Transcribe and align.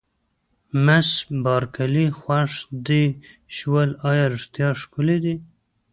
مس 0.85 1.09
بارکلي: 1.43 2.05
خوښ 2.19 2.51
دې 2.87 3.03
شول، 3.55 3.89
ایا 4.09 4.25
رښتیا 4.33 4.69
ښکلي 4.81 5.17
دي؟ 5.23 5.35